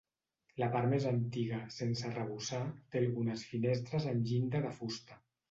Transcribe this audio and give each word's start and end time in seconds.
La 0.61 0.69
part 0.75 0.87
més 0.93 1.03
antiga, 1.09 1.59
sense 1.75 2.07
arrebossar, 2.07 2.63
té 2.95 3.03
algunes 3.03 3.45
finestres 3.53 4.09
amb 4.15 4.27
llinda 4.33 4.65
de 4.67 4.75
fusta. 4.81 5.23